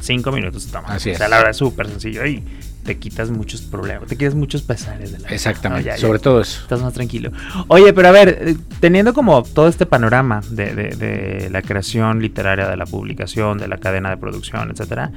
[0.00, 0.88] 5 minutos toma.
[0.94, 2.42] Así o sea, la verdad es súper sencillo y
[2.88, 5.86] te quitas muchos problemas, te quitas muchos pesares de la vida, Exactamente, ¿no?
[5.90, 6.62] Ya- ya sobre todo eso.
[6.62, 7.30] Estás más tranquilo.
[7.68, 12.22] Oye, pero a ver, eh, teniendo como todo este panorama de, de- de la creación
[12.22, 15.12] literaria, de la publicación, de la cadena de producción, etcétera,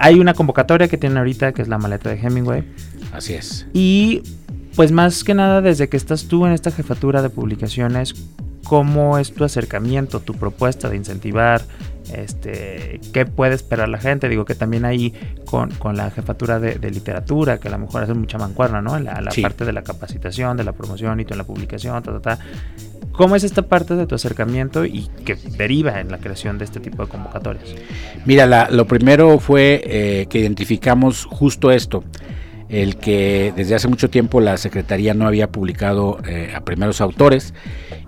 [0.00, 2.62] hay una convocatoria que tienen ahorita que es la maleta de Hemingway.
[3.12, 3.66] Así es.
[3.72, 4.22] Y
[4.76, 8.14] pues más que nada, desde que estás tú en esta jefatura de publicaciones,
[8.62, 11.62] ¿cómo es tu acercamiento, tu propuesta de incentivar?
[12.12, 14.28] Este, ¿Qué puede esperar la gente?
[14.28, 15.12] Digo que también ahí
[15.44, 18.98] con, con la jefatura de, de literatura, que a lo mejor hace mucha mancuerna, ¿no?
[18.98, 19.42] La, la Sí.
[19.42, 22.38] parte de la capacitación, de la promoción y tú en la publicación, ta, ta, ta.
[23.12, 26.80] ¿Cómo es esta parte de tu acercamiento y que deriva en la creación de este
[26.80, 27.64] tipo de convocatorias?
[28.26, 32.04] Mira, la- lo primero fue eh, que identificamos justo esto,
[32.68, 37.54] el que desde hace mucho tiempo la Secretaría no había publicado eh, a primeros autores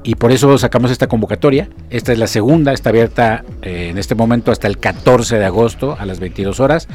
[0.02, 1.68] y por eso sacamos esta convocatoria.
[1.90, 5.96] Esta es la segunda, está abierta eh, en este momento hasta el 14 de agosto
[5.98, 6.88] a las 22 horas.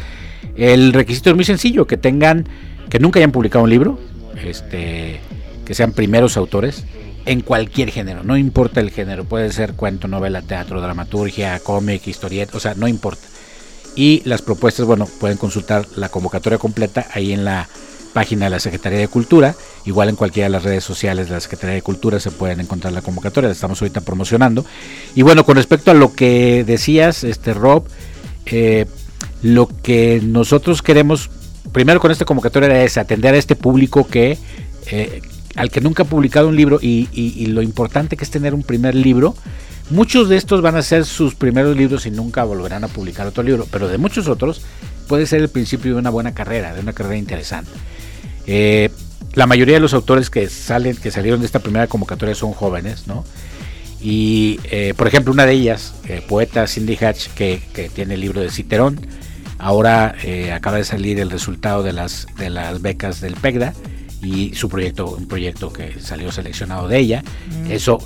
[0.55, 2.47] El requisito es muy sencillo, que tengan,
[2.89, 3.99] que nunca hayan publicado un libro,
[4.43, 5.19] este,
[5.65, 6.85] que sean primeros autores
[7.25, 12.57] en cualquier género, no importa el género, puede ser cuento, novela, teatro, dramaturgia, cómic, historieta,
[12.57, 13.27] o sea, no importa.
[13.95, 17.67] Y las propuestas, bueno, pueden consultar la convocatoria completa ahí en la
[18.13, 21.39] página de la Secretaría de Cultura, igual en cualquiera de las redes sociales de la
[21.39, 24.65] Secretaría de Cultura se pueden encontrar la convocatoria, la estamos ahorita promocionando.
[25.15, 27.85] Y bueno, con respecto a lo que decías, este Rob,
[28.45, 28.85] eh,
[29.41, 31.29] lo que nosotros queremos,
[31.71, 34.37] primero con esta convocatoria es atender a este público que
[34.91, 35.21] eh,
[35.55, 38.63] al que nunca ha publicado un libro y, y, lo importante que es tener un
[38.63, 39.35] primer libro.
[39.89, 43.43] Muchos de estos van a ser sus primeros libros y nunca volverán a publicar otro
[43.43, 44.61] libro, pero de muchos otros
[45.07, 47.69] puede ser el principio de una buena carrera, de una carrera interesante.
[48.47, 48.89] Eh,
[49.33, 53.07] la mayoría de los autores que salen, que salieron de esta primera convocatoria son jóvenes,
[53.07, 53.25] ¿no?
[54.01, 57.61] Y eh, por ejemplo, una de ellas, eh, poeta Cindy Hatch, que,
[57.93, 58.99] tiene el libro de Citerón,
[59.57, 60.15] ahora
[60.53, 63.73] acaba de salir el resultado de las, de las becas del PEGDA
[64.21, 67.23] y su proyecto, un proyecto que salió seleccionado de ella.
[67.63, 67.71] Mm.
[67.71, 67.99] Eso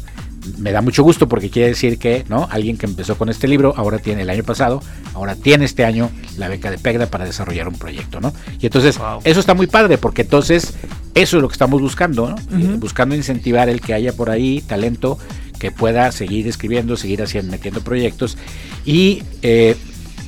[0.57, 3.73] me da mucho gusto porque quiere decir que no alguien que empezó con este libro
[3.77, 4.81] ahora tiene el año pasado
[5.13, 8.99] ahora tiene este año la beca de PEGDA para desarrollar un proyecto no y entonces
[9.23, 10.73] eso está muy padre porque entonces
[11.15, 12.77] eso es lo que estamos buscando ¿no?
[12.77, 15.17] buscando incentivar el que haya por ahí talento
[15.57, 18.37] que pueda seguir escribiendo seguir haciendo metiendo proyectos.
[18.85, 19.75] Y eh,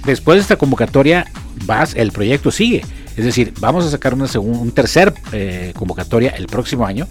[0.06, 1.26] después de esta convocatoria
[1.66, 2.84] vas el proyecto sigue.
[3.16, 7.08] Es decir vamos a sacar una un tercer eh, convocatoria el próximo año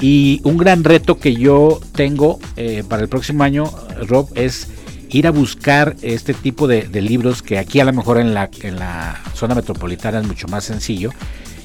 [0.00, 3.70] y un gran reto que yo tengo eh, para el próximo año,
[4.06, 4.68] Rob, es
[5.10, 8.78] ir a buscar este tipo de, libros que aquí a lo mejor en la, en
[8.78, 11.10] la zona metropolitana es mucho más sencillo.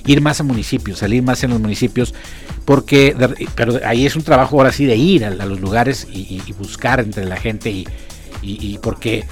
[0.06, 2.14] Ir más a municipios, salir más en los municipios,
[2.66, 3.16] porque
[3.56, 7.24] pero ahí es un trabajo ahora sí de ir a, los lugares y, buscar entre
[7.24, 7.86] la gente
[8.42, 9.24] y, porque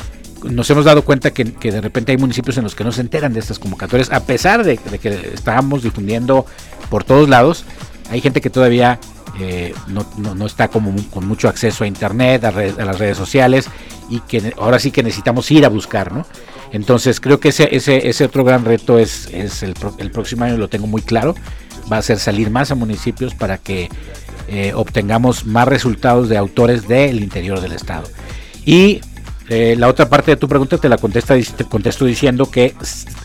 [0.43, 3.33] nos hemos dado cuenta que, de repente hay municipios en los que no se enteran
[3.33, 6.45] de estas convocatorias, a pesar de, de que estamos difundiendo
[6.89, 7.65] por todos lados,
[8.11, 8.99] hay gente que todavía
[9.39, 13.67] eh, no, está como con mucho acceso a internet, a, las redes sociales
[14.09, 16.25] y que ahora sí que necesitamos ir a buscar, ¿no?
[16.73, 19.73] Entonces creo que ese, ese, ese otro gran reto es, es el,
[20.11, 21.35] próximo año, lo tengo muy claro,
[21.91, 23.89] va a ser salir más a municipios para que
[24.49, 28.03] eh, obtengamos más resultados de autores del interior del estado.
[28.65, 28.99] Y
[29.49, 32.75] eh, la otra parte de tu pregunta te la contesta, te contesto diciendo que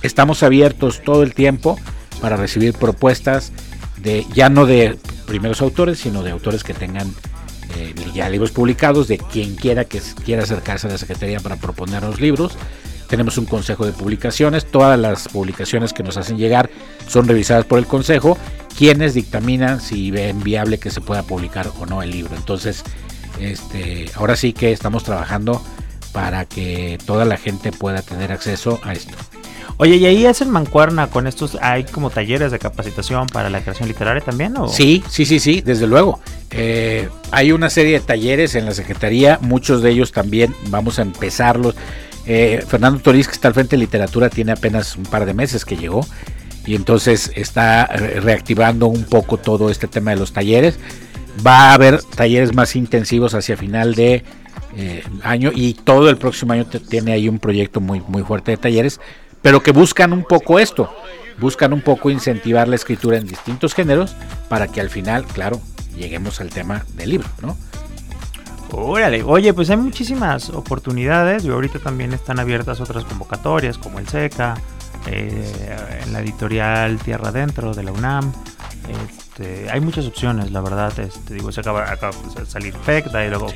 [0.02, 1.78] estamos abiertos todo el tiempo
[2.20, 3.52] para recibir propuestas
[4.34, 7.12] ya no de primeros autores, sino de autores que tengan
[7.76, 12.02] eh, ya libros publicados, de quien quiera que quiera acercarse a la Secretaría para proponer
[12.02, 12.56] los libros.
[13.08, 16.70] Tenemos un consejo de publicaciones, todas las publicaciones que nos hacen llegar
[17.06, 18.36] son revisadas por el consejo,
[18.76, 22.34] quienes dictaminan si ven viable que se pueda publicar o no el libro.
[22.34, 22.82] Entonces,
[23.40, 25.62] este, ahora sí que estamos trabajando
[26.12, 29.14] para que toda la gente pueda tener acceso a esto.
[29.78, 31.58] Oye, ¿y ahí hacen mancuerna con estos?
[31.60, 34.56] ¿Hay como talleres de capacitación para la creación literaria también?
[34.56, 34.68] ¿o?
[34.68, 36.20] Sí, sí, sí, sí, desde luego.
[36.50, 41.02] Eh, hay una serie de talleres en la Secretaría, muchos de ellos también vamos a
[41.02, 41.74] empezarlos.
[42.26, 45.64] Eh, Fernando Toriz, que está al frente de literatura, tiene apenas un par de meses
[45.64, 46.06] que llegó
[46.66, 50.78] y entonces está reactivando un poco todo este tema de los talleres.
[51.46, 54.24] Va a haber talleres más intensivos hacia final de
[54.76, 58.56] eh, año y todo el próximo año tiene ahí un proyecto muy, muy fuerte de
[58.56, 59.00] talleres
[59.46, 60.92] pero que buscan un poco esto,
[61.38, 64.16] buscan un poco incentivar la escritura en distintos géneros
[64.48, 65.60] para que al final, claro,
[65.96, 67.56] lleguemos al tema del libro, ¿no?
[68.72, 74.08] Órale, oye, pues hay muchísimas oportunidades y ahorita también están abiertas otras convocatorias como el
[74.08, 74.60] SECA,
[75.06, 78.32] eh, en la editorial Tierra Adentro de la UNAM.
[78.88, 80.98] Este, hay muchas opciones, la verdad.
[80.98, 83.46] Este, digo, se acaba, de salir PECDA y luego.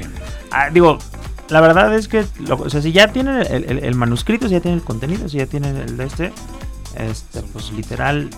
[0.52, 0.98] Ah, digo,
[1.50, 4.84] la verdad es que, o sea, si ya tienen el, manuscrito, si ya tienen el
[4.84, 6.32] contenido, si ya tienen el de este,
[6.96, 8.30] este, pues literal,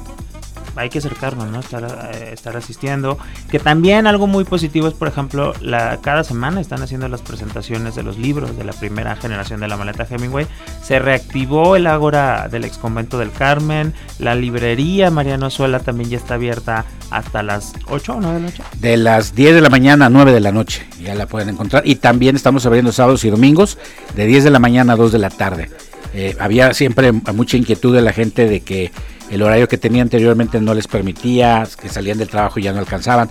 [0.76, 1.60] hay que acercarnos, ¿no?
[1.60, 3.18] Estar, eh, estar asistiendo.
[3.50, 7.94] Que también algo muy positivo es, por ejemplo, la, cada semana están haciendo las presentaciones
[7.94, 10.46] de los libros de la primera generación de la maleta Hemingway.
[10.82, 13.92] Se reactivó el Ágora del ex convento del Carmen.
[14.18, 18.46] La librería Mariano Suela también ya está abierta hasta las 8 o 9 de la
[18.46, 18.62] noche.
[18.80, 20.86] De las 10 de la mañana a 9 de la noche.
[21.00, 21.86] Ya la pueden encontrar.
[21.86, 23.78] Y también estamos abriendo sábados y domingos
[24.14, 25.70] de 10 de la mañana a 2 de la tarde.
[26.14, 28.92] Eh, había siempre mucha inquietud de la gente de que
[29.32, 32.78] el horario que tenía anteriormente no les permitía, que salían del trabajo y ya no
[32.78, 33.30] alcanzaban.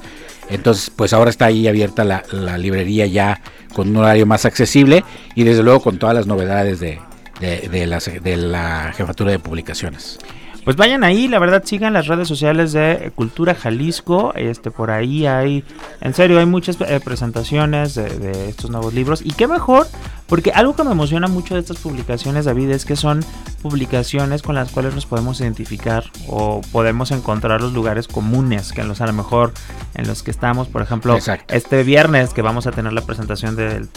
[0.50, 3.40] Entonces, pues ahora está ahí abierta la, librería ya
[3.74, 7.00] con un horario más accesible y desde luego con todas las novedades de,
[7.40, 10.18] de la jefatura de publicaciones.
[10.64, 15.26] Pues vayan ahí, la verdad sigan las redes sociales de Cultura Jalisco, este por ahí
[15.26, 15.64] hay,
[16.02, 19.22] en serio, hay muchas eh, presentaciones de, estos nuevos libros.
[19.26, 19.88] Y qué mejor,
[20.28, 23.26] porque algo que me emociona mucho de estas publicaciones, David, es que son
[23.64, 28.88] publicaciones con las cuales nos podemos identificar o podemos encontrar los lugares comunes que en
[28.88, 29.54] los a lo mejor
[29.96, 33.90] en los que estamos, por ejemplo, este viernes que vamos a tener la presentación del,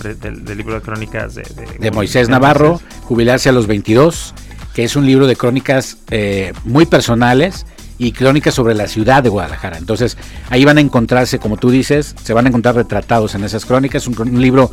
[0.57, 4.35] libro de crónicas de, Moisés Navarro, jubilarse a los 22
[4.75, 7.65] que es un libro de crónicas eh, muy personales
[7.97, 9.79] y crónicas sobre la ciudad de Guadalajara.
[9.79, 10.19] Entonces
[10.51, 14.07] ahí van a encontrarse, como tú dices, se van a encontrar retratados en esas crónicas.
[14.07, 14.71] Un, un libro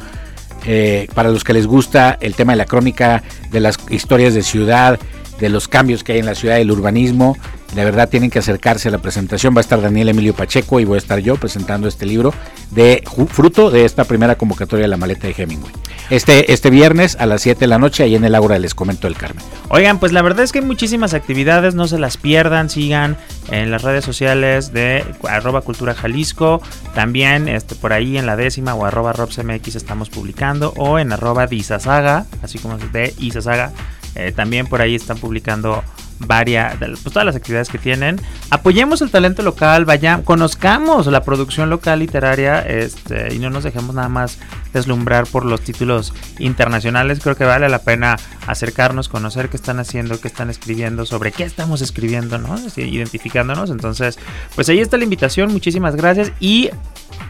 [0.66, 4.44] eh, para los que les gusta el tema de la crónica, de las historias de
[4.44, 5.00] ciudad,
[5.42, 7.36] de los cambios que hay en la ciudad, del urbanismo.
[7.76, 9.56] La verdad tienen que acercarse a la presentación.
[9.56, 12.34] Va a estar Daniel Emilio Pacheco y voy a estar yo presentando este libro
[12.70, 15.74] de fruto de esta primera convocatoria de la maleta de Hemingway.
[16.10, 19.08] Este, este viernes a las 7 de la noche ahí en el Ágora Les Comento
[19.08, 19.44] del Carmen.
[19.70, 23.18] Oigan, pues la verdad es que hay muchísimas actividades, no se las pierdan, sigan
[23.50, 26.62] en las redes sociales de arroba cultura Jalisco,
[26.94, 31.48] también este, por ahí en la décima o arroba robsmx estamos publicando o en arroba
[31.48, 33.72] disasaga, así como de isasaga
[34.16, 35.84] eh, también por ahí están publicando
[36.28, 38.20] varias, pues todas las actividades que tienen.
[38.50, 43.96] Apoyemos el talento local, vaya, conozcamos la producción local literaria este, y no nos dejemos
[43.96, 44.38] nada más
[44.74, 47.20] deslumbrar por los títulos internacionales.
[47.22, 51.44] Creo que vale la pena acercarnos, conocer qué están haciendo, qué están escribiendo, sobre qué
[51.44, 52.56] estamos escribiendo, ¿no?
[52.76, 53.70] identificándonos.
[53.70, 54.20] Entonces,
[54.56, 55.52] pues ahí está la invitación.
[55.52, 56.70] Muchísimas gracias y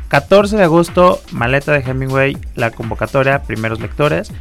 [0.09, 4.31] 14 de agosto, maleta de Hemingway, la convocatoria, primeros lectores.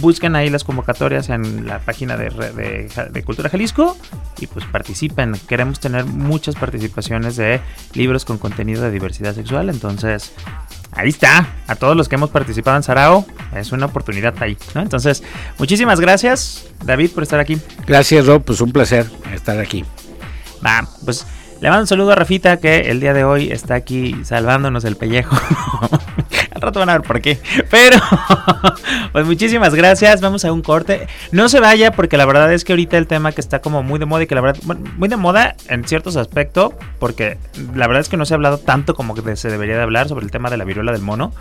[0.00, 2.30] Busquen ahí las convocatorias en la página de,
[3.10, 3.96] de, Cultura Jalisco
[4.38, 5.32] y pues participen.
[5.48, 7.60] Queremos tener muchas participaciones de
[7.94, 9.70] libros con contenido de diversidad sexual.
[9.70, 10.32] Entonces,
[10.92, 11.48] ahí está.
[11.66, 14.56] A todos los que hemos participado en Sarao, es una oportunidad ahí.
[14.74, 14.82] ¿no?
[14.82, 15.22] Entonces,
[15.58, 17.58] muchísimas gracias, David, por estar aquí.
[17.86, 18.42] Gracias, Rob.
[18.42, 19.84] Pues un placer estar aquí.
[20.64, 21.26] Va, pues
[21.60, 24.96] le mando un saludo a Rafita que el día de hoy está aquí salvándonos el
[24.96, 25.36] pellejo.
[26.56, 27.38] Al rato van a ver por qué.
[27.70, 27.98] Pero,
[29.12, 30.22] pues muchísimas gracias.
[30.22, 31.06] Vamos a un corte.
[31.30, 33.98] No se vaya porque la verdad es que ahorita el tema que está como muy
[33.98, 34.62] de moda y que la verdad,
[34.96, 37.36] muy de moda en ciertos aspectos, porque
[37.74, 40.08] la verdad es que no se ha hablado tanto como que se debería de hablar
[40.08, 41.34] sobre el tema de la viruela del mono.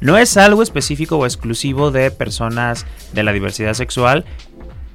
[0.00, 4.24] No es algo específico o exclusivo de personas de la diversidad sexual.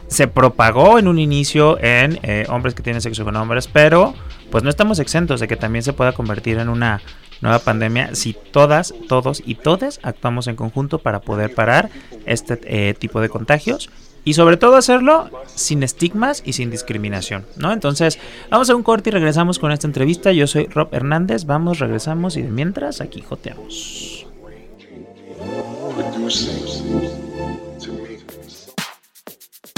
[0.07, 4.13] Se propagó en un inicio en eh, hombres que tienen sexo con hombres, pero
[4.51, 7.01] pues no estamos exentos de que también se pueda convertir en una
[7.45, 11.89] nueva pandemia si todas, todos y todes actuamos en conjunto para poder parar
[12.25, 13.89] este eh, tipo de contagios
[14.23, 17.71] y sobre todo hacerlo sin estigmas y sin discriminación, ¿no?
[17.71, 18.17] Entonces,
[18.49, 20.31] vamos a un corte y regresamos con esta entrevista.
[20.31, 24.25] Yo soy Rob Hernández, vamos, regresamos y de mientras aquí joteamos.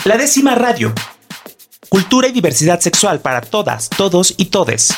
[0.06, 0.94] La décima radio.
[1.90, 4.94] Cultura y diversidad sexual para todas, todos y todes.